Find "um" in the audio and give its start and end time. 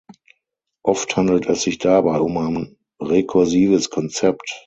2.19-2.35